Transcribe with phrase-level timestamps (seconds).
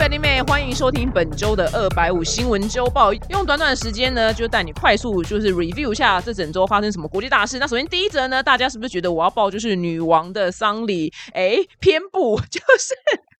[0.00, 3.12] 表弟妹，欢迎收听本周的二百五新闻周报。
[3.12, 7.58] 用短短的时间呢，就带你快速就是 review 一下这整周发生什么国际大事。
[7.58, 11.12] 那首先第一则呢，大家是不是觉得我要报就是女王的丧礼？
[11.34, 12.94] 哎，偏不，就是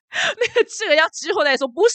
[0.38, 1.66] 那个这个要之后再说。
[1.66, 1.94] 不是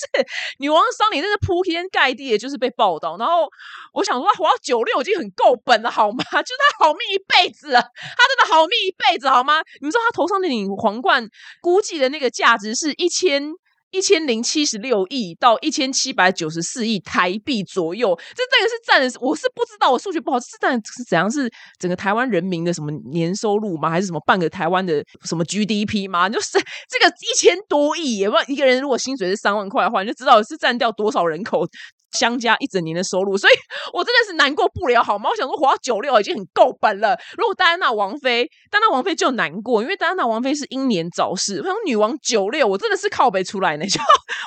[0.57, 3.17] 女王的丧礼，真是铺天盖地的，就是被报道。
[3.19, 3.47] 然后
[3.93, 6.23] 我想说，活到九六已经很够本了，好吗？
[6.41, 9.61] 就是他好命一辈子，他真的好命一辈子，好吗？
[9.79, 11.29] 你们知道他头上那顶皇冠，
[11.61, 13.53] 估计的那个价值是一千。
[13.91, 21.29] 一千零七十六亿到一千七百九十四亿台币左右，这这个是占的，我是不知道，我数学不好，是占是怎样？
[21.31, 21.49] 是
[21.79, 23.89] 整个台湾人民的什么年收入吗？
[23.89, 26.27] 还是什么半个台湾的什么 GDP 吗？
[26.29, 26.49] 就是
[26.89, 31.65] 这个一千多亿，也不知道一个人如果薪水是三万块的话，你就知道是占掉多少人口。
[32.15, 33.53] 相加一整年的收入，所以
[33.93, 35.29] 我真的是难过不了，好吗？
[35.29, 37.15] 我想说活到九六已经很够本了。
[37.37, 41.59] 如果戴安娜王妃，戴安娜王妃就难过，因为戴安娜王妃是英年早逝。
[41.59, 43.99] 我想女王九六，我真的是靠北出来呢， 就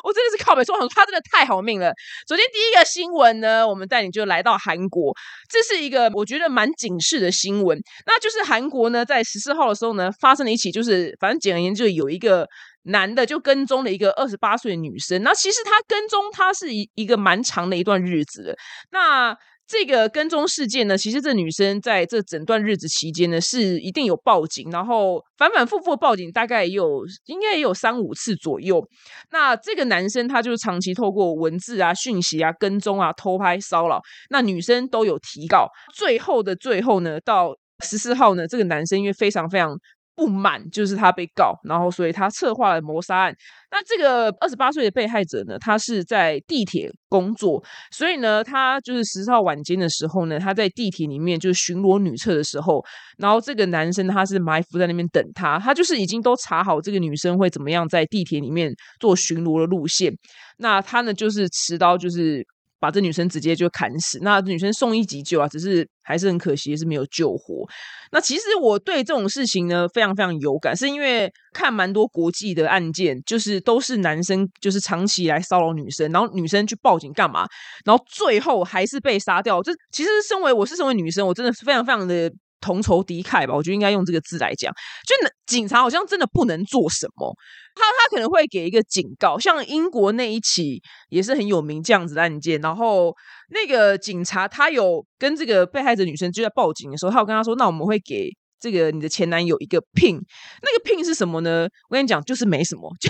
[0.02, 1.92] 我真的是靠背说，她真的太好命了。
[2.26, 5.14] 首先第一个新闻呢，我们带你就来到韩国，
[5.48, 12.48] 这是一个我觉得蛮警示的新闻，那就是韩国呢在十四号的时候呢，发生了一起，就是反正简而言之，有一个。
[12.84, 18.56] 男的就跟踪了一个二十八岁的女生，那其实他跟踪他是一一个蛮长的一段日子的。
[18.90, 28.82] 那这个跟踪事件呢，其实这女生在这整段日子期间呢，是一定有报警，然后反反复复报警，大概也有应该也有三五次左右。
[29.30, 35.68] 那这个男生他就是长期透过文字啊、讯息啊、跟踪啊、偷拍、骚扰，那女生都有提告。
[35.94, 39.78] 最后的最后呢，到十四号呢，这个男生因为非常非常。
[40.18, 43.32] 不满就是他被告，然后所以他策划了谋杀案。
[43.70, 52.84] 那这个二十八岁的被害者呢，他是在地铁工作，所以呢，他就是十号晚间的时候呢，他在地铁里面就是巡逻女厕的时候，
[53.16, 60.12] 然后这个男生他是埋伏在那边等他，他就是已经都查好这个女生会怎么样在地铁里面做巡逻的路线，
[60.56, 62.44] 那他呢就是持刀就是。
[62.80, 67.66] 把这女生直接就砍死，那女生送医急救啊，只是还是很可惜，是没有救活。
[68.12, 77.46] 那其实我对这种事情呢，非常非常有感，是因为看蛮多国际的案件，就是都是男生就是长期来骚扰女生，然后女生去报警干嘛，
[77.84, 79.62] 然后最后还是被杀掉。
[79.62, 82.32] 这其实身为我是身为女生，我真的是非常非常的。
[82.60, 84.72] 同仇敌忾吧，我觉得应该用这个字来讲。
[85.06, 85.14] 就
[85.46, 87.34] 警察好像真的不能做什么，
[87.74, 89.38] 他他可能会给一个警告。
[89.38, 93.14] 像英国那一起也是很有名这样子的案件，然后
[93.50, 98.28] 那个警察他有跟这个被害者女生就在报警的时候，他有跟他说：“那我们会给
[98.60, 100.16] 这个你的前男友一个聘，
[100.62, 101.68] 那个聘是什么呢？
[101.88, 103.08] 我跟你讲，就是没什么， 就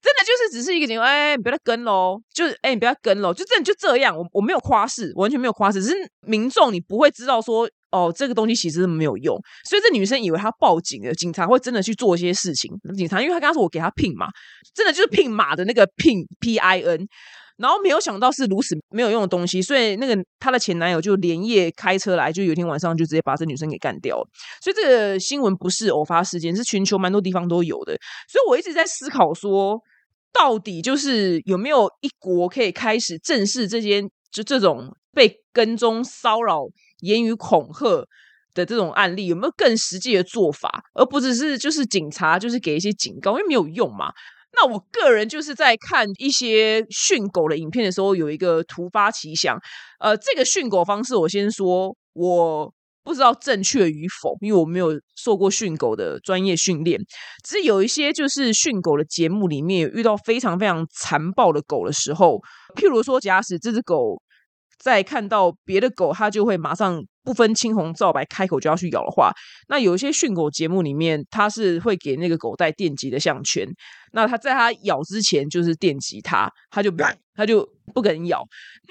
[0.00, 4.16] 真的就是只是一个警告，哎，你不要再跟喽，就是哎，你不要跟喽，就真的就这样。
[4.16, 5.96] 我我没有夸饰，完全没有夸饰，只是
[6.26, 9.36] 民众你不会知道说。”哦，这个东西其实没有用，
[9.68, 12.70] 所以这女生以为她报警了，警察会真的去做一些事情。
[12.96, 14.28] 警察因为她刚说我给她聘嘛，
[14.72, 17.08] 真的就是聘马的那个聘 P I N，
[17.60, 24.28] 然后没有想到是如此没有用的东西，所以那个她的前男友就连夜开车来，就有一天晚上就直接把这女生给干掉了。
[24.62, 27.96] 所以这个新闻不是偶发事件，是全球蛮多地方都有的。
[28.28, 29.80] 所以我一直在思考说，
[30.32, 36.64] 到底就是有没有一国可以开始正视这些就这种被跟踪骚扰。
[37.02, 38.06] 言语恐吓
[38.52, 44.12] 的这种案例有没有更实际的做法，而不只是就是警察就是给一些警告，因为没有用嘛。
[44.52, 49.58] 那我个人就是在看一些训狗的影片的时候，有一个突发奇想，
[50.00, 52.72] 呃，这个训狗方式我先说，我
[53.04, 56.98] 不知道正确与否，因为我没有受过训狗的专业训练。
[57.44, 62.40] 只是有一些就是训狗的节目里面遇到非常非常残暴的狗的时候，
[62.76, 64.20] 譬如说，假使这只狗。
[64.82, 69.30] 在看到别的狗，它就会马上不分青红皂白开口就要去咬的话，
[69.68, 73.68] 那有一些训狗节目里面，它是会给那个狗带电击的项圈。
[74.12, 77.04] 那它在它咬之前就是电击它，它就不
[77.34, 78.42] 它就不敢咬。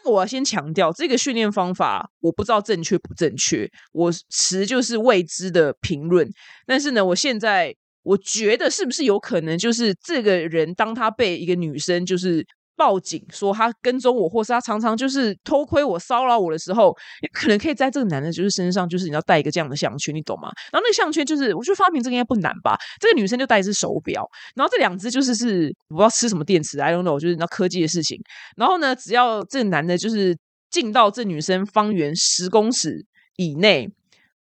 [0.03, 6.29] 那我要先强调，这个训练方法我不知道正确不正确，我持就是未知的评论。
[6.67, 12.45] 但是呢，我现在我觉得是不是有可能，就是这个人当他被一个女生就是。
[12.79, 20.49] 报警说他跟踪我，或是他常常就是偷窥我、骚扰我的时候，你可能可以在这个男的就是身上，就是你要戴一个这样的项圈，你懂吗？
[20.71, 22.77] 然后那个项圈就是，我觉得发明这个应该不难吧？
[23.01, 28.17] 这个女生就戴一只手表，然后这两只就是是我不知道吃什么电池，I don't know，就是那科技的事情。
[28.55, 30.37] 然后呢，只要这个男的就是
[30.71, 33.05] 进到这女生方圆十公尺
[33.35, 33.89] 以内，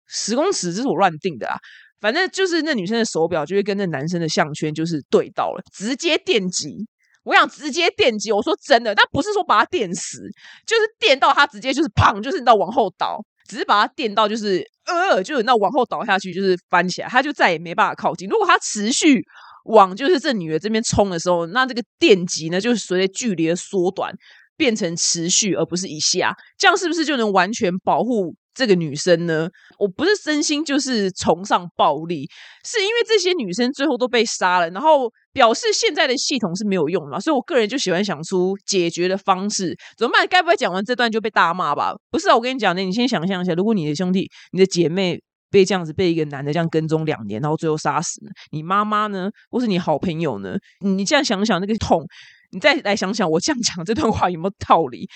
[0.08, 1.56] 十公尺这是我乱定的啊，
[2.02, 6.86] 反正就是那女生的手表就会跟那男生的项圈就是对到了，直接电击。
[7.26, 10.20] 我想直接电击，我说真的，但不是说把他电死，
[10.66, 13.20] 就是电到他直接就是砰，就是你到往后倒，
[13.50, 18.30] 只是把他电到就是呃，就是那往后倒下去，就是翻起来，他就再也没办法靠近。
[18.30, 19.22] 如果他持续
[19.66, 24.14] 往就是这女的这边冲的时候，那这个电击呢，就是随着距离的缩短
[24.56, 29.50] 变成持续，而不是一下，这样是不是就能完全保护这个女生呢？
[29.80, 32.30] 我不是真心就是崇尚暴力，
[32.64, 39.78] 是因为这些女生最后都被杀了，然后表示现在的系统是没有用了，所以我个人就喜欢想出解决的方式。
[39.98, 40.26] 怎么办？
[40.28, 41.94] 该不会讲完这段就被大骂吧？
[42.10, 45.22] 不是啊，我跟你讲呢，你先想象一下，如果你的兄弟、你的姐妹。
[45.52, 48.20] 被这样子被一个男的这样跟踪两年，然后最后杀死？
[48.52, 49.30] 你妈妈呢？
[49.50, 50.58] 或是你好朋友呢？
[50.82, 52.04] 你这样想想那个痛，
[52.52, 55.08] 你再来想想我这样讲这段话有没有道理？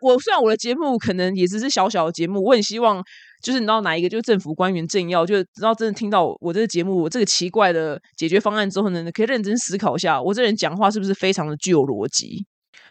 [0.00, 3.02] 我虽然我的节目可能也只是小小的节目，我很希望
[3.42, 12.46] 就是你知道哪一个就是政府官员政要，就知道真的听到我这个节目我这个奇怪的解决方案之后呢，可以认真思考一下，我这人讲话是不是非常的具有逻辑？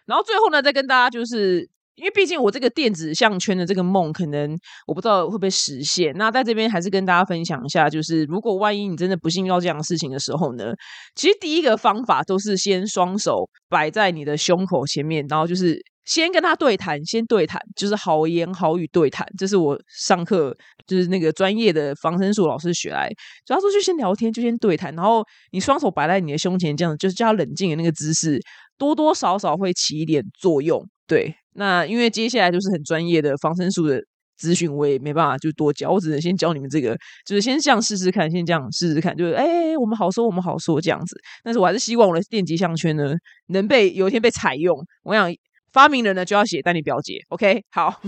[0.05, 1.69] 然后最后呢，再跟大家就是。
[1.97, 6.13] 因为毕竟我这个电子项圈的这个梦，可能我不知道会不会实现。
[6.15, 10.73] 那在这边还是跟大家分享一下，就是如果万一你真的不幸遇到这样的事情的时候呢，
[11.15, 19.27] 其实第一个方法都是先双手摆在你的胸口前面，然后就是先跟他对谈，先对谈，就是好言好语对谈。
[19.35, 20.55] 这是我上课
[20.85, 23.09] 就是那个专业的防身术老师学来，
[23.43, 28.39] 主要说就先聊天，就先对谈，然后你双手摆在你的胸前，这样就是叫他冷静的那个姿势，
[28.77, 31.33] 多多少少会起一点作用，对。
[31.57, 33.99] 那因为接下来就是很专业的防身术的
[34.37, 36.95] 资讯，我也没办法就多教，我只能先教你们这个，
[37.25, 41.19] 就是先这样试试看，先这样试试看，就是哎，我们好说，我们好说这样子。
[41.43, 43.15] 但是我还是希望我的电极项圈呢，
[43.47, 44.77] 能被有一天被采用。
[45.01, 45.33] 我想
[45.73, 47.99] 发明人呢就要写丹尼表姐，OK，好。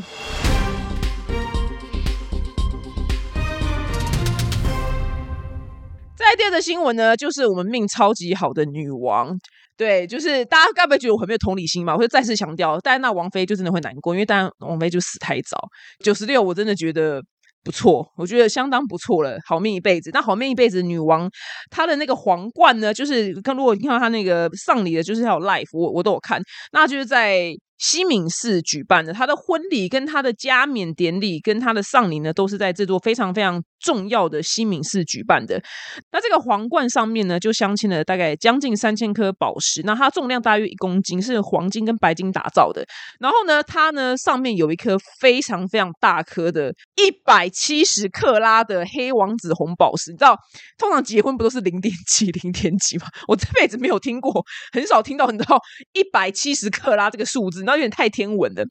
[6.16, 9.36] 再第二个新闻呢，就是我们命超级好的女王。
[9.80, 11.96] 对，就是大家该不会觉得我很没有同理心嘛？
[11.96, 15.58] 我就再次强调，戴安娜王妃就真的会难过，因为戴安娜王妃就死太早，
[16.04, 17.24] 九十六，我真的觉得
[17.64, 20.10] 不错，我觉得相当不错了，好命一辈子。
[20.12, 21.30] 那好命一辈子女王，
[21.72, 26.42] 她的那个皇冠呢，就是看如果你看到她那个丧礼的，就是她有 life，我我都有看，
[26.74, 27.54] 那就是在。
[27.80, 35.62] 西敏寺举办的，他的婚礼跟他的加冕典礼跟他的丧礼呢，都是在这座非常非常重要的西敏寺举办的。
[36.12, 42.86] 那这个皇冠上面呢，就镶嵌了大概将近三千颗宝石，那它重量大约一公斤，是黄金跟白金打造的。
[43.18, 50.12] 然后呢，它呢上面有一颗非常非常大颗的，一百七十克拉的黑王子红宝石。
[50.12, 50.38] 你知道，
[50.78, 53.06] 通常结婚不都是零点几、零点几吗？
[53.30, 54.44] 我这辈子没有听过，
[54.74, 55.58] 很少听到，你知道
[55.94, 57.64] 一百七十克拉这个数字。
[57.76, 58.64] 有点太天文了，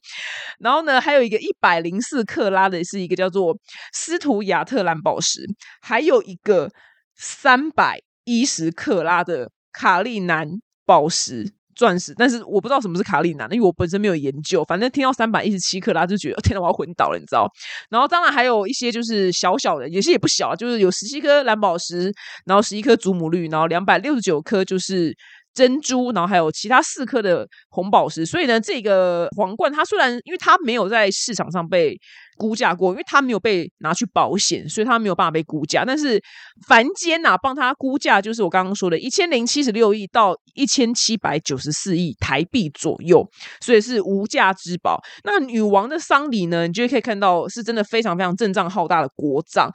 [0.58, 3.56] 然后呢，还有一个一百零四克拉的，是一个叫做
[3.92, 5.44] 斯图亚特蓝宝石，
[5.80, 6.70] 还有一个
[7.16, 10.48] 三百一十克拉的卡利南
[10.84, 14.64] 宝石钻石，但是我不知道什么是卡利南，因为我本身没有研究。
[14.64, 17.48] 反正听到三百一十七克拉就觉得天哪，我要昏倒了，你知道？
[17.90, 22.12] 然后当然还有一些就是小小的，有些也不小，就是有十七颗蓝宝石，
[22.44, 25.16] 然后十一颗祖母绿，然后两百六十九颗就是。
[25.58, 31.98] 珍珠，然后还有其他四颗的红宝石，所以呢，这个皇冠它虽然因为它没有在市场上被
[32.36, 35.82] 估价过，因为它没有被拿去保险，所以它没有办法被估价。
[35.84, 36.22] 但是
[36.68, 43.28] 凡间呐，帮他估价就是我刚刚说的一千零七十六亿到一千七百九十四亿台币左右，
[43.60, 45.00] 所以是无价之宝。
[45.24, 49.68] 那女王的丧礼呢，你就可以看到是真的非常非常阵仗浩大的国葬。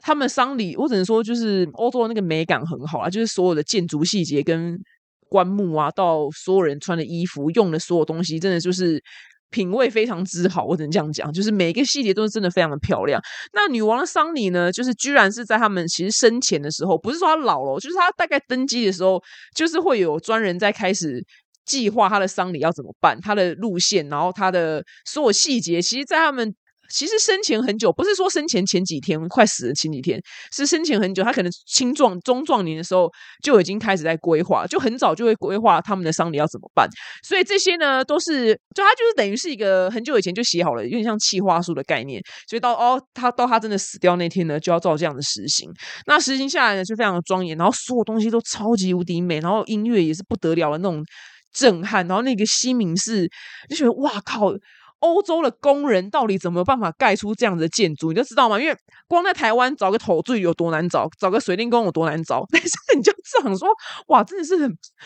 [0.00, 4.76] 他们丧礼，我只能说就是欧洲的那个美感很好啊，就是所有的建筑细节跟。
[5.28, 9.02] 棺木啊，到所有人穿的衣服、用的所有东西，真的就是
[9.50, 10.64] 品味非常之好。
[10.64, 13.20] 我只能这样讲，就是每一个细节都是真的非常的漂亮。
[13.52, 19.22] 那女王的丧礼呢，就是居然是在他们其实生前的时候，不是说她老了，就是她大概登基的时候，
[19.54, 21.24] 就是会有专人在开始
[21.64, 26.54] 计划她的丧礼要怎么办，她的路线，然后她的所有细节，其实，在他们。
[26.90, 30.20] 其实生前很久，不是说生前前几天快死的前几天，
[30.52, 31.22] 是生前很久。
[31.22, 33.10] 他可能青壮中壮年的时候
[33.42, 36.88] 就已经开始在规划，就很早就会规划他们的丧礼要怎么办。
[37.22, 42.22] 所以这些呢，都是就他就是等于是一个很久以前就写好了，有点像企划书的概念。
[42.48, 45.70] 所以到哦，他到他真的死掉那天呢，就要照这样的实行。
[46.06, 51.04] 那实行下来呢，就非常的庄严，然后所有东西都超级无敌美，然后音乐也是不得了的那种
[51.52, 52.06] 震撼。
[52.06, 53.26] 然后那个西敏寺
[53.68, 54.52] 就觉得哇靠！
[55.04, 58.10] 欧洲的工人到底怎么有办法盖出这样的建筑？
[58.10, 58.58] 你就知道吗？
[58.58, 58.74] 因为
[59.06, 62.42] 光在台湾找个头最有多难找，找个水电工有多难找。
[62.50, 63.68] 但是你就这样说，
[64.06, 64.62] 哇，真的是很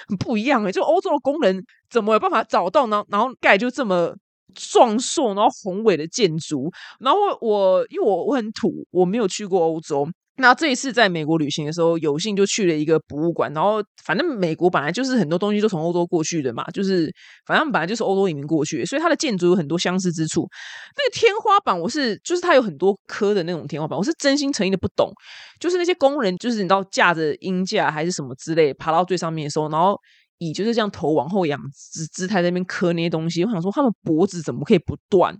[0.06, 0.70] 很不一样哎！
[0.70, 3.04] 就欧洲的工人怎么有办法找到呢？
[3.08, 4.14] 然后盖就这么
[4.54, 6.70] 壮硕，然后宏伟的建筑。
[7.00, 10.08] 然后我因为我我很土，我没有去过欧洲。
[10.40, 13.52] 那这一次在美国旅行的时候，有幸就去了一个博物馆。
[13.52, 17.12] 然后，反正美国本来就是很多东西都从欧洲过去的嘛，就是
[17.46, 20.48] 反正本来就是欧洲移民过去，所以它的建筑有很多相似之处。
[20.96, 25.10] 那个天花板，我是就是它有很多颗的那种天花板，我是真心诚意的不懂。
[25.58, 29.98] 就是那些工人，就是你知道架着鹰架还是什么之类，爬到最上面的时候，然后。
[30.38, 35.36] 以就是这样头往后仰姿姿态在那边磕那些东西，我想说他们脖子怎么可以不断？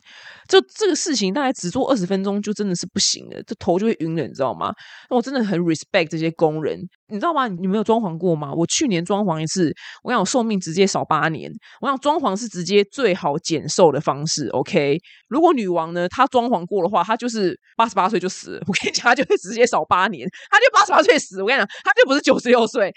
[0.49, 4.73] 就这个事情大概只做二十分钟就真的是不行了，这头就会晕了，你知道吗？
[5.09, 6.79] 那我真的很 respect 这些工人，
[7.09, 7.47] 你知道吗？
[7.49, 8.53] 你没有装潢过吗？
[8.53, 11.51] 我去年装潢一次，我想寿命直接少八年。
[11.81, 14.49] 我想装潢是直接最好减寿的方式。
[14.49, 18.53] OK，如果女王呢，她装潢过的话，她就是八十八岁就死。
[18.53, 18.65] 了。
[18.67, 21.41] 我跟你讲，她就会直接少八年，她就八十八岁死。
[21.43, 22.93] 我跟你讲，她就不是九十六岁。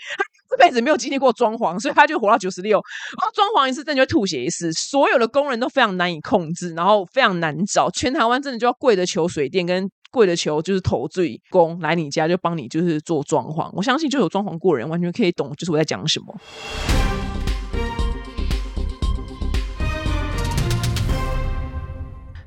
[0.52, 2.74] 这辈子没有经历过装潢，所以他就活到九十六。
[2.74, 4.74] 然后装潢一次，真的就会吐血一次。
[4.74, 7.90] 所有的工人都非常难以控制，然后非常难找。
[7.92, 13.72] 全台湾真的就要跪着求水电，跟跪着求就是投罪工来你家就帮你就是做装潢。
[13.74, 16.36] 我相信就有装潢过人，完全可以懂就是我在讲什么。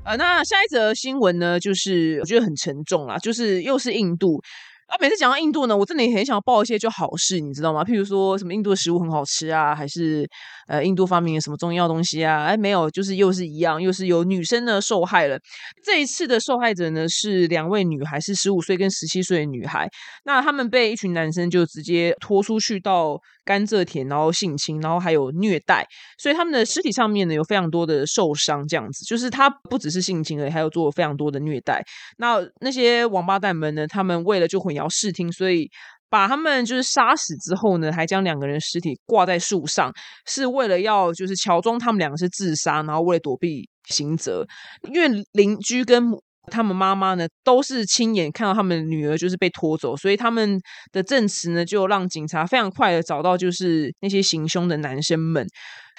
[0.03, 4.39] 呃，那下一则新闻呢，就是我觉得很沉重啊，就是又是印度。
[4.87, 7.83] 啊，每次讲到印度呢，我真的也很想要报一些就好事，你知道吗？
[7.83, 10.29] 譬如说什么印度的食物很好吃啊，还是
[10.67, 12.43] 呃印度发明了什么中药东西啊？
[12.43, 15.39] 哎，没有，就是又是一样，又是有女生呢受害了。
[15.83, 19.89] 这一次的受害者呢是两位女孩，是十五岁跟十七岁的女孩。
[20.25, 25.83] 那他们被一群男生就直接拖出去到甘蔗田，然后性侵，然后还有虐待，
[26.19, 31.83] 所以他们的尸体上面呢有非常多的受伤，这样子就是他不只是性侵而已，还有做非常多的虐待。
[32.17, 34.75] 那那些王八蛋们呢，他们为了就混。
[34.75, 35.71] 要视听，所以
[36.09, 39.91] 把他们就是杀死之后呢，还将两个人尸体挂在树上，
[40.25, 44.45] 是为了要就是乔装他们两个是自杀，然后为了躲避刑责。
[44.93, 46.11] 因为邻居跟
[46.51, 50.59] 他们妈妈呢都是亲眼看到他们女儿就是被拖走，所以他们
[50.91, 55.45] 的证词呢就让警察非常快的找到就是那些行凶的男生们。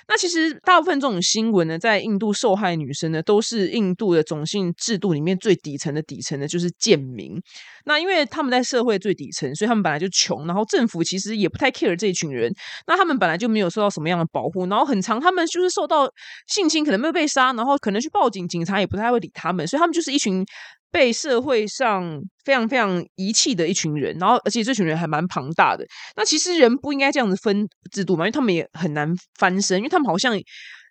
[0.08, 7.40] 那其实大部分这种新闻呢，在印度受害女生呢，都是印度的种姓制度里面最底层的底层的，就是贱民。
[7.84, 12.52] 那因为他们在社会最底层，所以他们本来就穷，然后政府其实也不太 care 这一群人。
[12.86, 16.08] 那他们本来就没有受到什么样的保护，然后很长，他们就是受到
[16.46, 20.44] 性侵，可能没有被杀，然后可能去报警，警察也不太会理他们，所以他们就是一群。
[20.90, 25.84] 被社会上非常非常遗弃的一群人，然后而且这群人还蛮庞大的。
[26.16, 30.38] 那其实人不应该这样子分制度嘛，因为他们也很难翻身，因为他们好像。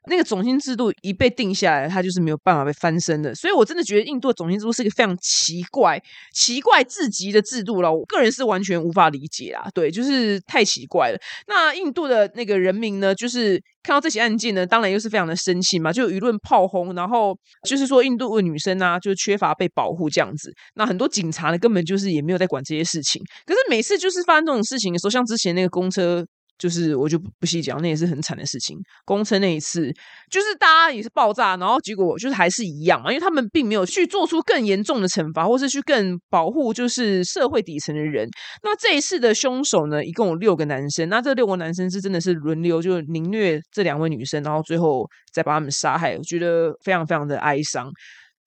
[0.07, 3.33] 那个种姓制度一被定下来，它就是没有办法被翻身的。
[3.33, 6.01] 所以我真的觉得印度的种姓制度是一个非常奇怪、
[6.33, 7.93] 奇怪至极的制度了。
[7.93, 11.17] 我个人是完全无法理解啊，对，就是太奇怪了。
[11.47, 20.53] 那印度的那个人民呢，就是看到这起案件呢，当然又是非常的生气嘛，就舆论炮轰，然后就是说印度的女生啊，就缺乏被保护这样子。
[20.75, 23.21] 那很多警察呢，根本就是也没有在管这些事情。
[23.45, 26.25] 可是每次就是发生这种事情的时候，像之前那个公车。
[26.57, 28.77] 就是我就不细讲，那也是很惨的事情。
[29.03, 29.91] 公车那一次，
[30.31, 38.27] 就是大家也是爆炸，然后结果就是还是一样嘛，因为他们并没有去做出更严重的惩罚，或是去更保护就是社会底层的人。
[38.63, 47.91] 那这一次的凶手呢，一共有六个男生，那这六个男生是真的是轮流就凌虐这两位女生，然后最后再把他们杀害，我觉得非常非常的哀伤。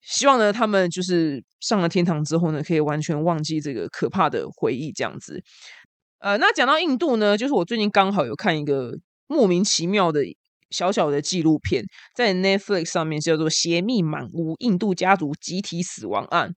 [0.01, 5.43] 希望呢，他们就是上了天堂之后呢，可以完全忘记这个可怕的回忆，这样子。
[6.19, 8.91] 呃，那讲到印度呢，就是我最近刚好有看一个
[9.27, 10.21] 莫名其妙的
[10.69, 11.83] 小小的纪录片，
[12.13, 16.49] 在 Netflix 上面叫做《邪秘满屋：印度家族集体死亡案》，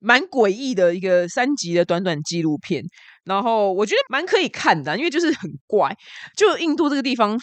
[0.00, 2.82] 蛮诡异的一个三集的短短纪录片。
[3.24, 5.96] 然后我觉得蛮可以看的，因为就是很怪，
[6.36, 7.38] 就印度这个地方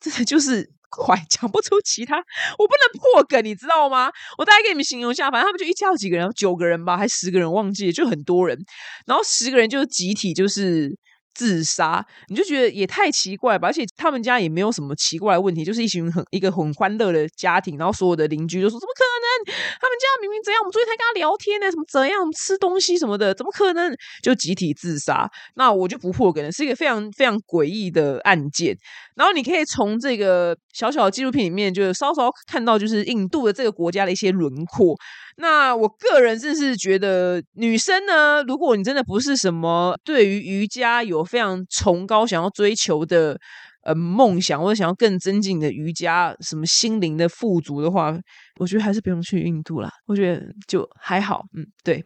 [0.00, 4.10] 真的就是怪，讲不出其他，我不能破梗，你知道吗？
[4.36, 8.58] 我大概给你们形容一下，反正他们就一家有几个人，九个人吧，还十个人，忘记了，就很多人。
[9.06, 10.98] 然后十个人就集体，就是。
[11.34, 13.68] 自杀，你就觉得也太奇怪吧？
[13.68, 17.76] 而且他们家也没有什么奇怪的问题，就是一群很一个很欢乐的家庭。
[17.76, 19.56] 然后所有的邻居就说：“怎么可能？
[19.80, 20.60] 他们家明明怎样？
[20.60, 28.76] 我们昨天才跟他聊天呢，什么怎样吃东西什么的，怎么可能就集体自杀？”那我就不破梗了，是一个非常非常诡异的案件。
[29.16, 34.96] 然后你可以从这个小小的纪录片里面，就稍稍看到就是印度的这个国家的一些轮廓。
[35.36, 43.38] 那我个人真是觉得，女生呢，如果你真的不是什么对于瑜伽有非常崇高想要追求的
[43.84, 48.16] 呃梦想，或者想要更增进你的瑜伽什么心灵的富足的话，
[48.60, 49.90] 我觉得还是不用去印度啦。
[50.06, 52.04] 我觉得就还好，嗯，对。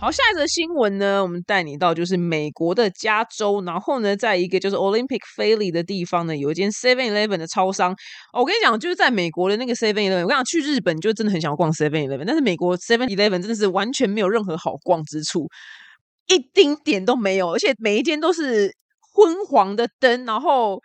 [0.00, 7.94] 好，下一则新闻呢，我们带你到就是美国的加州，然后呢，在一个就是 Olympic Valley 的地方呢，有一间 Seven Eleven 的超商。
[8.32, 15.46] 我跟你讲，就是在美国的那个 Seven Eleven，我跟你讲，去日本就真的很想要逛 Seven Eleven，但是美国 Seven Eleven 真的是完全没有任何好逛之处，
[16.28, 18.74] 一丁点都没有，而且每一间都是
[19.12, 20.80] 昏黄的灯，然后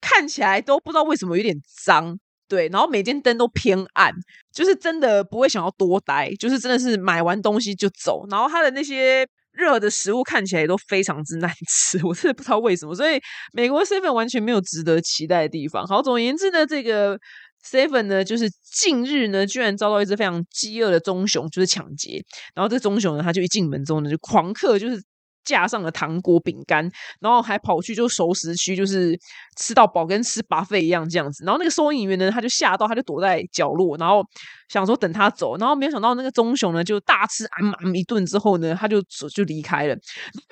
[0.00, 2.16] 看起来都不知道为什么有点脏。
[2.52, 4.12] 对，然后每间灯都偏暗，
[4.52, 8.26] 就是真的不会想要多待，就是真的是买完东西就走。
[8.30, 12.94] 然后它的那些热的食物看起来都非常之 难吃，我真的不知道为什么。
[12.94, 13.18] 所以
[13.54, 15.86] 美国 Seven 完全没有值得期待的地方。
[15.86, 17.18] 好，总而言之呢，这个
[17.64, 22.22] Seven 呢，就是近日呢，居然遭到一只非常饥饿的棕熊就是抢劫。
[22.54, 25.02] 然后这棕熊呢，它就一进门之后呢，就狂嗑，就是。
[25.44, 26.88] 架上了糖果、饼干，
[27.20, 29.18] 然后还跑去就熟食区，就是
[29.56, 31.44] 吃到饱，跟吃巴费一样这样子。
[31.44, 34.22] 然后那个收银员呢，他就吓到，他就躲在角落，然后
[34.68, 35.56] 想说等他走。
[35.56, 39.02] 然后没有想到那个棕熊呢，就大吃啊嘛一顿之后呢，他就
[39.34, 39.88] 就离开了。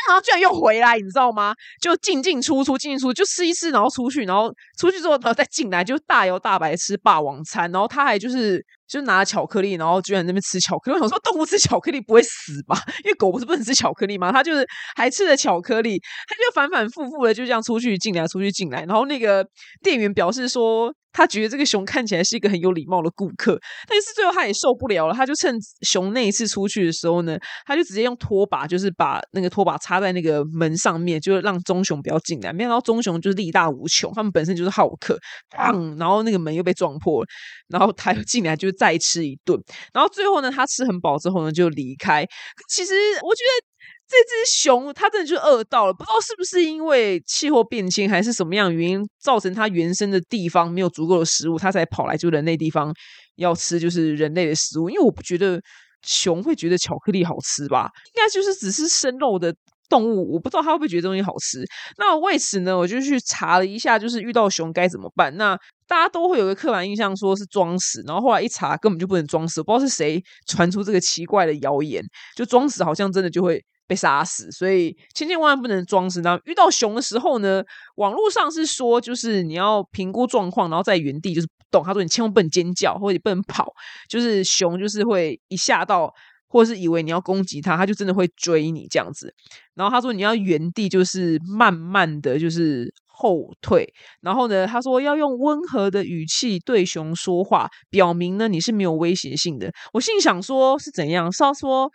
[0.06, 1.54] 然后居然又回来，你知道吗？
[1.80, 7.70] 就进进出出，进进出，就吃一吃，然后出去，然后出去之后，然后再进来，就大摇大摆吃霸王餐。
[7.70, 8.64] 然后他还就是。
[8.90, 10.96] 就拿巧克力，然后居然那边吃巧克力。
[10.96, 12.76] 我想说，动物吃巧克力不会死吧？
[13.04, 14.32] 因为狗不是不能吃巧克力吗？
[14.32, 14.66] 它就是
[14.96, 18.84] 还吃了巧克力，它就反反复复的就这样出去进来，出去进来。
[18.84, 19.46] 然后那个
[19.82, 20.92] 店员表示说。
[21.12, 32.52] 他觉得这个熊看起来是一个很有礼貌的顾客，但是最后他也受不了了，他就趁熊那一次出去的时候呢，他就直接用拖把，就是把那个拖把插在那个门上面，就是让棕熊不要进来。
[32.52, 35.18] 没想到棕熊就是力大无穷，他们本身就是好客，
[35.50, 35.98] 砰！
[35.98, 37.26] 然后那个门又被撞破了，
[37.66, 39.60] 然后他又进来就再吃一顿，
[39.92, 42.26] 然后最后呢，他吃很饱之后呢就离开。
[42.70, 43.70] 其实我觉得。
[44.12, 52.92] 这只熊它真的就饿到了，不知道是不是因为气候变迁还是什么样原因，造成它原生的地方没有足够的食物，它才跑来就人类地方
[53.36, 54.90] 要吃就是人类的食物。
[54.90, 55.62] 因为我不觉得
[56.02, 59.54] 熊会觉得巧克力好吃吧，应该就是只是生肉的
[59.90, 61.62] 动物，我不知道它会不会觉得东西好吃。
[61.98, 65.36] 那为此呢，我就去查了一下，就是遇到熊该怎么办。
[65.36, 65.54] 那
[65.86, 69.62] 大家都会有个刻板印象，说是装死，然后后来一查，根本就不能装死。
[69.62, 72.02] 不知道是谁传出这个奇怪的谣言，
[72.34, 73.62] 就装死好像真的就会。
[73.90, 76.20] 被杀死，所以千千万万不能装死。
[76.22, 77.60] 然后遇到熊的时候呢，
[77.96, 81.82] 网络上是说，就是你要评估状况，然后在原地就是不动。
[81.82, 83.66] 他说你千万不能尖叫，或者不能跑，
[84.08, 86.14] 就是熊就是会一吓到，
[86.50, 89.32] 或是以为你要攻击它，它就真的会追你这样子。
[89.74, 93.90] 然后他说你要原地就是慢慢的就是后退。
[94.20, 99.72] 然后呢，他说要用温和的语气对熊说话，表明呢你是没有威胁性的。
[99.94, 101.32] 我心想说是怎样？
[101.32, 101.90] 是要说。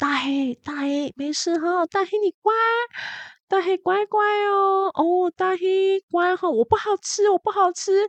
[0.00, 2.54] 大黑，大黑，没事哈，大黑你乖，
[3.48, 8.06] 大黑乖乖哦，哦，大黑乖哈，我不好吃，我不好吃，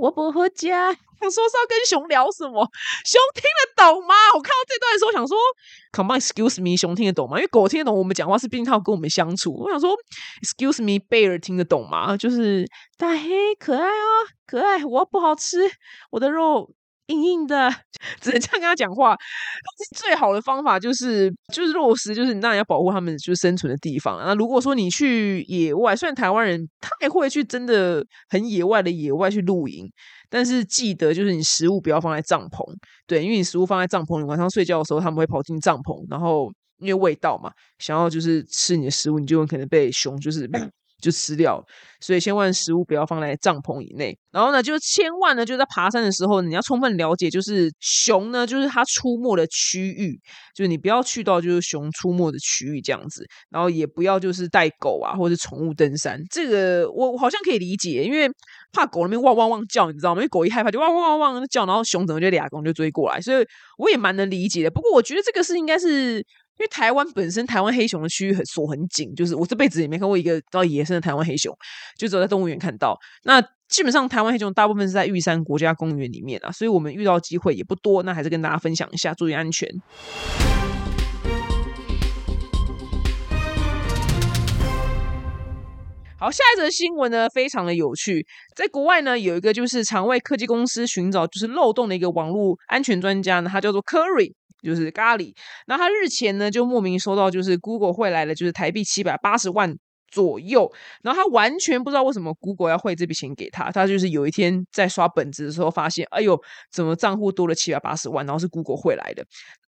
[0.00, 0.92] 我不回家。
[1.20, 2.66] 想说是要跟熊聊什么？
[3.04, 4.14] 熊听得懂吗？
[4.34, 5.36] 我看到这段的时候想说
[5.92, 7.36] ，Come on, excuse me，熊听得懂吗？
[7.36, 9.52] 因为狗听得懂我们讲话，是毕竟它要跟我们相处。
[9.52, 9.94] 我想说
[10.42, 12.16] ，excuse me，贝尔听得懂吗？
[12.16, 15.70] 就是大黑可爱哦，可爱，我不好吃，
[16.10, 16.72] 我的肉。
[17.10, 17.70] 硬硬的，
[18.22, 19.16] 只能这样跟他讲话。
[19.96, 24.18] 最好的方法就是，就是落实，就是你当然要保护他们就是生存的地方。
[24.24, 29.90] 那如果说你去野外，虽然台湾人太会去真的很野外的野外去露营，
[30.28, 32.64] 但是记得就是你食物不要放在帐篷，
[33.06, 40.48] 对，因为你食物放在帐篷，你晚上睡觉的时候他们会跑进帐篷，然后因为味道嘛，想要就是吃你的食物，你就有可能被熊就是。
[41.00, 41.64] 就吃掉，
[42.00, 44.16] 所以千万食物不要放在帐篷以内。
[44.30, 50.16] 然后呢，就是千万呢，就在爬山的时候，你要充分了解，就是熊呢，就是它出没的区域，
[50.54, 53.26] 就是你不要去到就是熊出没的区域这样子。
[53.50, 56.20] 然后也不要就是带狗啊，或者宠物登山。
[56.30, 58.30] 这个我我好像可以理解，因为
[58.72, 60.20] 怕狗那边汪汪汪叫，你知道吗？
[60.20, 63.44] 因为狗一害怕就汪汪汪汪的叫，然后熊怎么就俩公就追过来，所以
[63.78, 64.70] 我也蛮能理解的。
[64.70, 66.24] 不过我觉得这个是应该是。
[66.60, 71.56] 因为台湾本身台湾黑熊的区域很锁很紧，就是我这辈子也没看过一个到野生的台湾黑熊，
[71.96, 72.94] 就只有在动物园看到。
[73.24, 78.02] 那基本上台湾黑熊大部分是在玉山国家公园里面啊，所以我们遇到机会也不多。
[78.02, 79.66] 那还是跟大家分享一下，注意安全。
[86.18, 88.26] 好，下一则新闻呢，非常的有趣。
[88.54, 94.34] 在国外呢，有一个就是常为科技公司寻找就是漏洞的一个网络安全专家呢，他叫做 Curry。
[94.62, 95.34] 就是咖喱，
[95.66, 99.74] 然后他日前呢就莫名收到就是 Google 汇来的就是台币七百八十万
[100.10, 100.70] 左右，
[101.02, 106.40] 然后他完全不知道为什么 Google 要汇这笔钱给他，他就是有一天在刷本子的时候发现，哎呦，
[106.72, 109.24] 怎么账户多了七百八十万，然后是 Google 汇来的，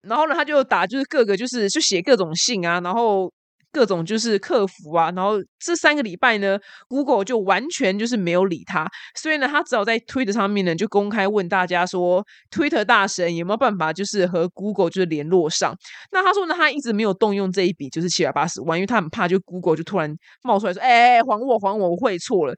[0.01, 3.31] 然后呢他就打就是各个就是就写各种信啊，然后。
[3.75, 6.57] 各种就是客服啊，然后这三个礼拜呢
[6.87, 15.75] ，Google 就完全就是没有理他，所以呢，他只好在 Twitter 上面呢就公开问大家说，Twitter 大神有没有办法就是和 Google 就是联络上？
[16.13, 22.55] 那他说呢，他一直没有动用这一笔就是七百八十万，因为他很怕就 Google 就突然冒出来说，哎，还我还我，我汇错了。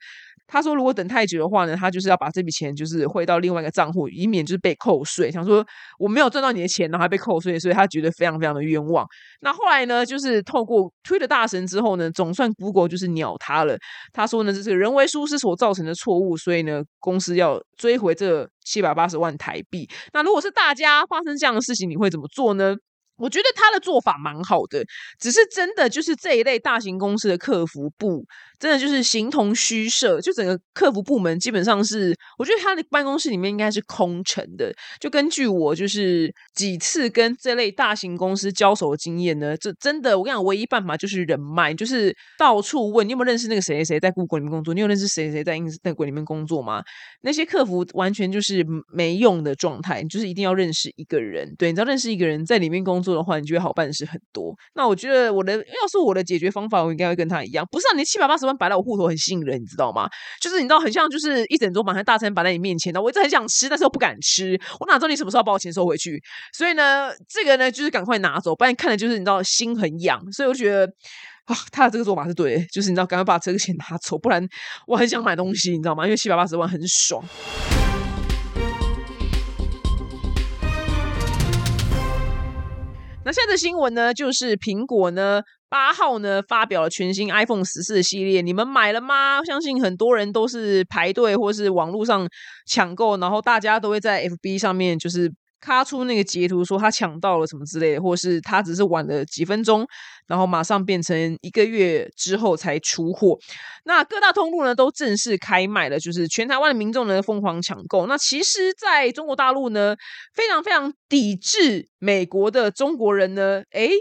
[0.48, 5.30] 他说：“如果等太久的话呢，他就是要把这笔钱就是汇到另外一个账户，以免就是被扣税。
[5.30, 5.66] 想说
[6.00, 9.06] 我没有赚到你的钱，然后还被扣税，所以他觉得非常非常的冤枉。
[9.42, 13.78] 那后来呢，就是透过推了大神之后呢，总算 Google 就是鸟他了。
[14.14, 19.88] 他说呢，这是人为疏失所造成的错误，所以呢，公司要追回这七百八十万台币。
[20.14, 22.76] 那如果是大家发生这样的事情，你会怎么做呢？”
[23.20, 24.86] 我觉得他的做法蛮好的，
[25.20, 28.24] 只是真的就是这一类大型公司的客服部，
[28.60, 34.72] 真的就是形同虚设，就整个客服部门基本上是，我觉得他的办公室里面应该是空城的。
[35.00, 46.84] 就根据我就是几次跟这类大型公司交手的经验呢，这真的我跟你讲，唯一办法就是人脉，就是到处问你有没有认识那个谁谁在英国里面工作，你有认识谁谁在 Ins 那 e 里面工作吗？
[47.22, 53.17] 那些客服完全就是没用的状态，你就是一定要认识一个人，对，你知道认识一个人在里面工作。
[53.17, 54.56] 的话，你就会好办事很多。
[54.76, 57.65] 那我觉得我的要是我的解决方法，我应该会跟他一样。
[57.72, 60.08] 不是啊，你七百八十摆在我户头很吸引人，你知道吗？
[60.40, 64.60] 就是你知道，很像就是一整桌满汉大餐摆在你面前的，我一直很想吃，但是又不敢吃。
[64.80, 66.22] 我哪知道你什么时候把我钱收回去？
[66.54, 70.22] 所以呢，这个呢，就是赶快拿走，不然看的就是你知道心很痒。
[70.32, 70.86] 所以我觉得
[71.46, 74.48] 啊，他的这个做法是对，就是你知道赶快把这个钱拿走，不然
[74.86, 76.06] 我很想买东西，你知道吗？
[76.06, 77.24] 因为七百八十万很爽。
[83.28, 89.44] 那现在的新闻呢，就是苹果呢八号呢发表了全新 iPhone 十四系列，你们买了吗？
[89.44, 92.26] 相信很多人都是排队或是网络上
[92.66, 95.30] 抢购，然后大家都会在 FB 上面就是。
[95.60, 99.86] 卡出那个截图说他抢到了什么之类的，或是他只是晚了几分钟，
[100.28, 103.38] 然后马上变成一个月之后才出货。
[103.86, 108.06] 那各大通路呢都正式开卖了，就是全台湾的民众呢疯狂抢购。
[108.08, 109.96] 那其实在中国大陆呢，
[110.34, 113.91] 非常非常抵制美国的中国人呢，诶。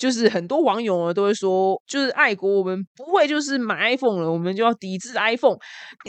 [0.00, 5.58] 就是很多网友呢都会说，就是爱国，我们不会就是买 iPhone 了，我们就要抵制 iPhone。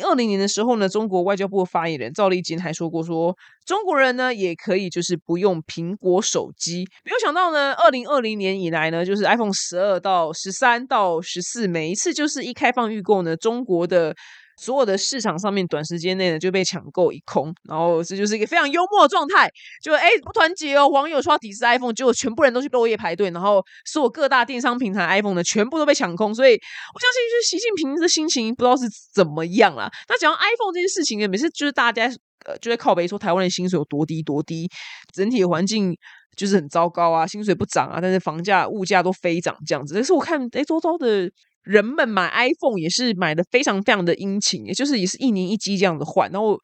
[0.01, 6.87] 二零年的时候呢，中国外交部发言人赵立坚还说过，说中国人呢也可以就是不用苹果手机。
[7.03, 14.15] 没有想到呢，二零二零年以来呢，就是 iPhone 十二到十三到十四，每一次就是一开放预购呢，中国的。
[14.61, 19.49] 所有的市场上面短时间内呢就被抢购一空，然后这就是一个非常幽默的状态，
[19.81, 29.89] 就哎不团结哦，网友说要抵制 iPhone，结果全部人都去落叶排队，然后所有各大电商平台 iPhone 呢全部都被抢空，所以我相信就是习近平的心情不知道是怎么样啦。
[30.07, 32.05] 那讲到 iPhone 这件事情呢，每次就是大家
[32.45, 34.69] 呃就在靠背说台湾的薪水有多低多低，
[35.11, 35.97] 整体环境
[36.35, 39.95] 就是很糟糕啊，薪水不涨啊，但是房价物价都飞涨这样子。
[39.95, 41.31] 但是我看哎周遭的。
[41.63, 46.29] 人们买 iPhone 也是买的非常非常的殷勤，也就是也是一年一机这样的换。
[46.31, 46.57] 然后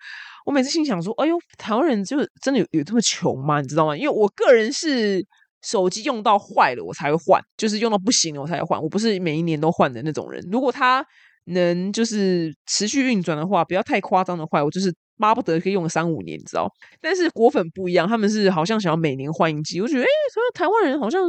[0.45, 3.61] 我每次心想说：“哎呦，台湾人就真的有有这么穷吗？
[3.61, 5.25] 你知道吗？”因为我个人是
[5.61, 8.81] 手机用到坏了我才会换，就是用到不行了我才会换。
[8.81, 10.43] 我不是每一年都换的那种人。
[10.51, 11.05] 如果它
[11.45, 14.93] 能就是持续运转的话，不要太夸张的坏，我就是。
[15.17, 16.71] 巴不得可以用三五年，你知道？
[17.01, 19.81] 但是果粉不一样，他们是好像想要每年换一机。
[19.81, 20.07] 我觉得，哎，
[20.53, 21.21] 台湾人好像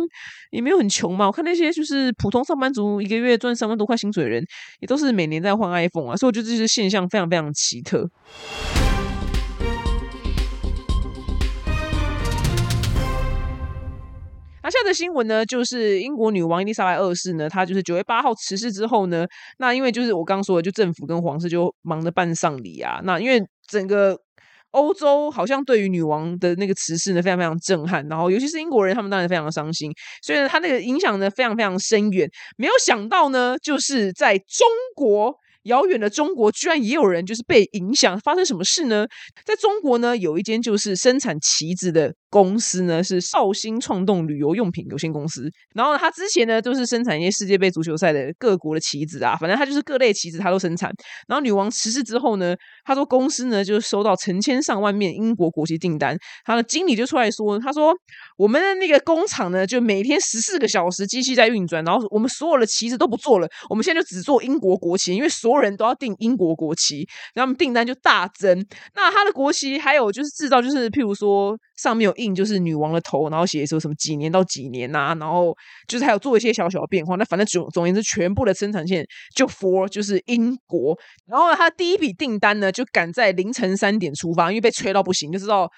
[0.51, 1.27] 也没有很穷嘛。
[1.27, 4.44] 我看那些就是普通上班族，一个月赚三万多块薪水的人，
[4.81, 6.16] 也都是每年在换 iPhone 啊。
[6.16, 8.09] 所以我觉得这些现象非常非常奇特。
[14.61, 23.01] 那下的新闻呢，就是英国女王伊丽莎白二世呢，她就是九月八号辞世之后呢，那因为就是我刚刚说的，就政府跟皇室就忙着办丧礼啊。
[23.03, 24.19] 那因为整个
[24.73, 32.29] 欧洲好像对于女王的那个辞世呢，非常非常震撼，然后尤其是英国人，他们当然非常的伤心，所以呢，他那个影响呢非常非常深远。
[32.57, 35.35] 没有想到呢，就是在中国。
[35.65, 38.19] 遥远的中国，居然也有人就是被影响。
[38.21, 39.07] 发生什么事呢？
[39.45, 45.51] 在中国呢，有一间就是生产旗子的公司呢，是绍兴创动旅游用品有限公司。
[45.75, 50.91] 然后他之前呢，就是生产一些世界杯足球赛的各国的旗子啊，反正他就是各类旗子他都生产。
[51.27, 56.17] 然后女王辞世之后呢，他说公司呢就收到成千上万面英国国旗订单。
[56.47, 57.95] 他的经理就出来说，他说
[58.38, 65.59] 我们的那个工厂呢，就每天十四个小时机器在运转，然后我们所有的旗子都不做了，我们现在就只做英国国旗，因为所有。
[65.59, 68.64] 人都要订英国国旗，然后订单就大增。
[68.95, 77.17] 那他的国旗还有就是制造，就是譬如说上面有印就是女王的头，然后写说什么几年到几年呐，然后就是还有做一些小小的变化。
[77.17, 80.99] 那反正总总言之，全部的生产线就 for 就是英国。
[81.27, 85.71] 然后他第一笔订单呢，就赶在凌晨三点出发，因为被催到不行，就知道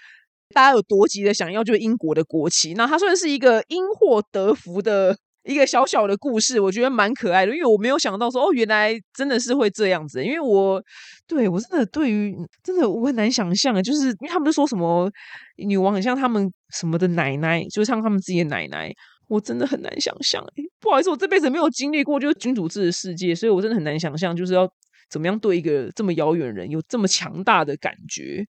[0.55, 2.75] 大家有多急的想要就英国的国旗。
[2.75, 5.17] 那他算是一个因祸得福的。
[5.45, 10.23] 一个小小的故事，我觉得蛮可爱的，因为我没有想到说哦，原来真的是会这样子。
[10.25, 10.83] 因为我
[11.27, 15.11] 对我真的对于真的我很难想象，就是因为他们都说什么
[15.57, 18.93] 女王很像他们什么的奶奶，就像他们自己的奶奶，
[19.29, 20.45] 我真的很难想象。
[20.79, 24.71] 不好意思，我这辈子没有经历过就是君主制的世界，所以我真的很难想象，就是要
[25.11, 28.45] 怎么样对一个这么遥远人有这么强大的感觉。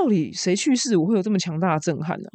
[0.00, 2.28] 到底谁去世我会有这么强大的震撼呢？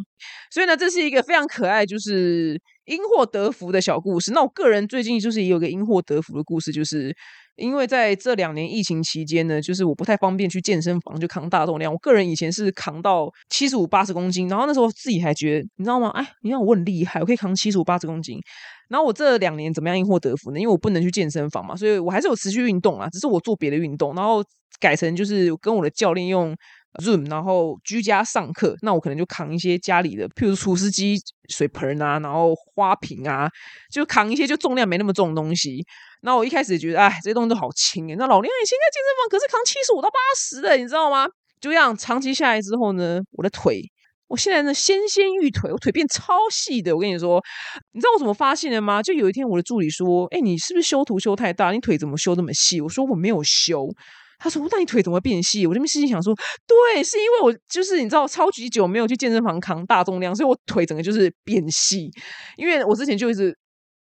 [0.52, 4.32] 所以呢，这是一个非常可爱，就是因祸得福的小故事。
[4.34, 7.16] 那我个人最近就是也有个因祸得福的故事，就是
[7.56, 11.92] 因为在这两年疫情期间呢，就是我不太方便去健身房就扛大重量。
[11.92, 16.10] 我个人以前是扛到七十五八十公斤，然后那时候自己还觉得，你知道吗？
[16.10, 18.40] 哎，你看我很厉害，我可以扛七十五八十公斤。
[18.90, 20.60] 然后我这两年怎么样因祸得福呢？
[20.60, 24.44] 因为我不能去健身房嘛，所以我还是有持续运动啊，只是我做别的运动，然后
[24.80, 26.56] 改成就是跟我的教练用。
[27.04, 31.18] Zoom，然后居家上课，那我可能就扛一些家里的，譬如除湿机、
[31.50, 33.50] 水盆啊，然后花瓶啊，
[33.92, 35.86] 就扛一些就重量没那么重的东西。
[36.22, 38.16] 那我一开始觉得，哎，这些东西都好轻哎。
[38.18, 41.28] 那老娘以前在健身房可是扛七十五到八十的，你知道吗？
[41.62, 43.82] 就这样长期下来之后呢，我的腿，
[44.28, 46.96] 我现在呢纤纤玉腿，我腿变超细的。
[46.96, 47.42] 我跟你说，
[47.94, 49.02] 你知道我怎么发现的吗？
[49.04, 51.72] 就有一天我的助理说，哎，你是不是修图修太大？
[51.72, 52.82] 你腿怎么修那么细？
[52.82, 53.88] 我说我没有修。
[54.40, 56.34] 他说：“那你腿怎么变细？”我这边心里想说
[56.68, 62.10] ：“对，是因为我就是你知道，超级久没有去健身房扛大重量，所以我腿整个就是变细。
[62.58, 63.56] 因为我之前就一直。”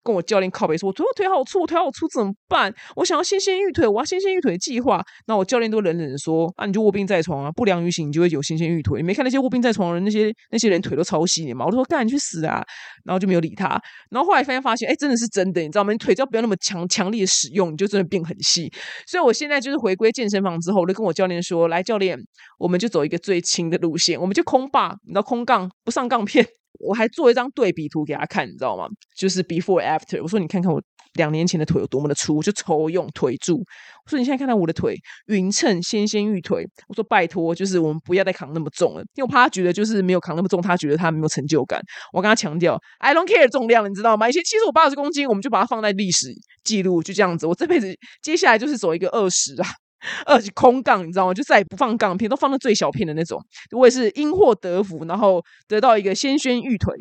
[0.02, 2.74] 跟我教练靠背说：“我腿腿好粗，我腿好粗怎么办？
[2.96, 9.00] 我想要纤纤玉腿，我要纤纤玉腿计划。”那我教练都冷冷的说：“啊，你就卧病在床啊，不良于行，你就会有纤纤玉腿。
[9.00, 12.64] 你没看那些卧病在床的人，那些那些人腿都超细的嘛？”我说：“干你去死啊！”
[13.04, 13.80] 然后就没有理他。
[14.10, 15.92] 然后后来发现发现，哎，真的是真的，你知道吗？
[15.92, 18.72] 你腿只要不要那么强强力的使用，你就真的变很细。
[19.06, 22.18] 所以我现在就是回归健身房之后，我就跟我教练说：“来，教练，
[22.58, 26.46] 我们就走一个最轻的路线，我们就空霸，你知道空杠不上杠片。”
[26.80, 28.86] 我还做一张对比图给他看，你知道吗？
[29.16, 30.20] 就是 before after。
[30.22, 30.82] 我说你看看我
[31.14, 33.58] 两年前的腿有多么的粗，就抽用腿柱。
[33.58, 36.64] 我说你现在看到我的腿匀称纤纤玉腿。
[36.88, 41.80] 我说拜托，就是我们不要再扛那么重了，因为我怕他觉得就是没有扛那么重，他觉得他没有成就感。
[42.12, 44.28] 我跟他强调，I don't care 重量，你知道吗？
[44.28, 46.28] 以前七十五八十公斤，我们就把它放在历史
[46.64, 47.46] 记录，就这样子。
[47.46, 49.68] 我这辈子接下来就是走一个二十啊。
[50.26, 51.34] 二是空杠，你知道吗？
[51.34, 53.42] 就再也不放杠片，都放到最小片的那种。
[53.72, 56.94] 我也是因祸得福，然后得到一个纤纤玉腿。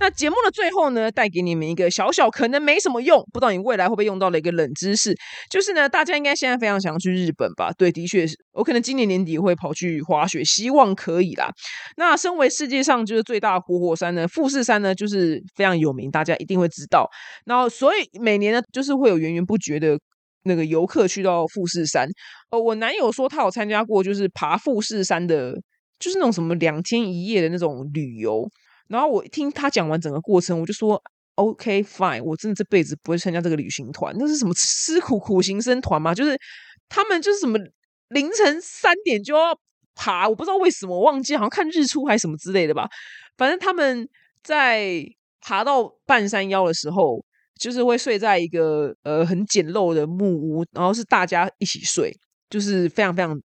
[0.00, 5.14] 那节目的最后呢，带给你们一个小小可能没什么用，不知道你未来会不会用到的一个冷知识，
[5.50, 7.70] 就是呢，大家应该现在非常想要去日本吧？
[7.76, 11.50] 对，的确是我可能今年年底会跑去滑雪，希望可以啦。
[11.98, 17.06] 那身为世界上就是最大的活火山呢，富士山呢，就是非常有名，大家一定会知道。
[17.44, 19.98] 然后所以每年呢，就是会有源源不绝的
[20.44, 22.08] 那个游客去到富士山。
[22.50, 25.54] 呃，我男友说他有参加过，就是爬富士山的，
[25.98, 28.48] 就是那种什么两天一夜的那种旅游。
[28.90, 31.00] 然后我一听他讲完整个过程，我就说
[31.36, 34.12] OK fine，我真的这辈子不会参加这个旅行团。
[34.18, 36.12] 那是什么吃苦苦行僧团吗？
[36.12, 36.36] 就是
[36.88, 37.56] 他们就是什么
[38.08, 39.56] 凌晨三点就要
[39.94, 42.88] 爬，我不知道为什么，我忘记好像看日出还是什么之类的吧。
[43.38, 44.08] 反正他们
[44.42, 45.04] 在
[45.40, 47.24] 爬到半山腰的时候，
[47.60, 52.12] 就是会睡在一个呃很简陋的木屋，然后是大家一起睡，
[52.48, 53.40] 就是非常非常。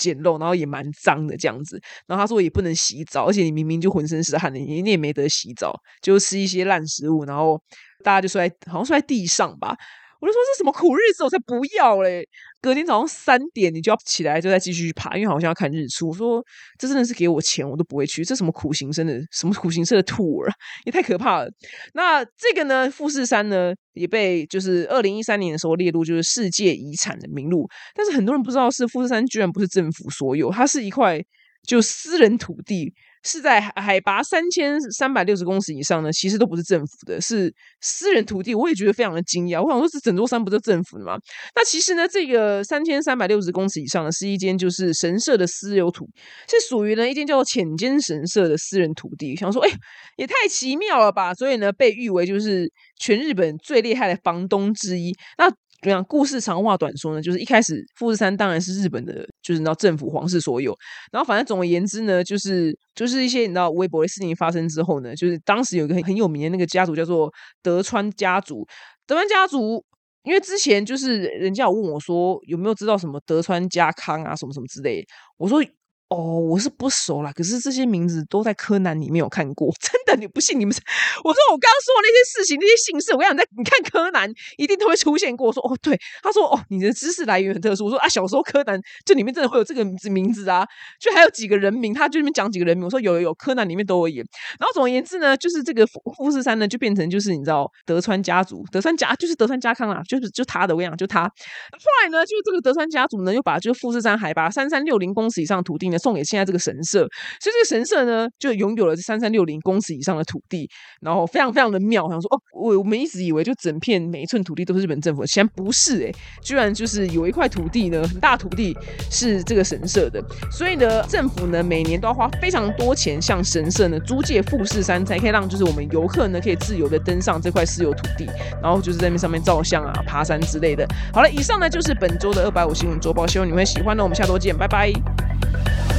[0.00, 1.80] 简陋，然后也蛮脏的这样子。
[2.06, 7.24] 然后他说也不能洗澡，而且你明明就浑身是汗的，你你也没得洗澡，就吃一些烂食物。
[7.26, 7.62] 然后
[8.02, 9.76] 大家就睡好像睡在地上吧。
[10.20, 12.26] 我就说这什么苦日子，我才不要嘞！
[12.60, 16.08] 隔天早上三点你就要起来，就再继续爬，因为好像要看日出。
[16.08, 16.44] 我说
[16.78, 20.46] 这真的是给我钱我都不会去，这什么苦行僧的什么苦行僧的 tour
[20.84, 21.50] 也太可怕了。
[21.94, 31.20] 那这个呢，富士山呢也被就是二零一三年的时候列入就是世界遗产的名录，但是很多人不知道是富士山居然不是政府所有，它是一块
[31.66, 32.92] 就私人土地。
[33.22, 38.54] 是在海拔三千三百六十公尺以上呢，其实都不是政府的，是私人土地。
[38.54, 39.62] 我也觉得非常的惊讶。
[39.62, 41.18] 我想说，是整座山不是政府的吗？
[41.54, 46.08] 那其实呢，这个三千三百六十公尺以上的是一间就是神社的私有土，
[46.48, 49.36] 是属于呢一间叫做浅间神社的私人土地。
[49.36, 49.70] 想说，哎，
[50.16, 51.34] 也太奇妙了吧！
[51.34, 55.14] 所以呢，被誉为就是全日本最厉害的房东之一。
[55.36, 60.76] 那这样故事长话短说呢，就是一开始富士山当然是日本的，就是你知道政府皇室所有。
[61.10, 68.66] 然后反正总而言之呢，就是就是一些你知道微博的事情发生之后呢，就是当时有一个很很有名的那个家族叫做德川家族。
[69.06, 69.82] 德川家族，
[70.24, 75.04] 因为之前就是人家有问我说有没有知道什么德川家康啊什么什么之类，
[75.36, 75.64] 我说
[76.10, 80.58] 哦，我是不熟啦，可是这些名字都在柯南里面有看过， 真的，你不信？
[80.58, 80.74] 你们，
[81.22, 85.46] 我说我刚刚说的那些事情，那些姓氏，我跟你，在你看柯南一定都会出现过。
[85.46, 87.84] 我说哦，对，他说哦，你的知识来源很特殊。
[87.84, 90.66] 我说啊，小时候柯南这里面真的会有这个名字名字啊，
[90.98, 92.84] 就还有几个人名，他就里面讲几个人名。
[92.84, 94.26] 我说有有有，柯南里面都有演。
[94.58, 101.22] 然后总而言之呢，就是这个富富士山呢，就变成就是你知道德川家族，德川家就是德川家康啊，就是就他的，我跟你讲，就他。
[101.22, 105.99] 后来呢，就这个德川家族呢，又把就是富士山海拔三三六零公尺以上土地呢。
[106.00, 107.06] 送给现在这个神社，
[107.40, 110.68] 所以这个神社呢，就拥有了三三六零公尺以上的土地，
[111.00, 112.08] 然后非常非常的妙。
[112.10, 118.76] 想说哦，我我们一直以为就整片每一寸土地都是日本政府，现在不是哎，居然就是有一块土地呢，很大土地
[119.10, 120.20] 是这个神社的。
[120.50, 128.26] 所以呢，政府呢每年都要花非常多钱向神社呢租借富士山，才可以让就是我们游客呢可以自由的登上这块私有土地，
[128.62, 130.86] 然后就是在那上面照相啊、爬山之类的。
[131.12, 134.02] 好了，以上呢就是本周的二百五新闻周报，希望你会喜欢呢。
[134.02, 135.89] 我们下周见，拜拜。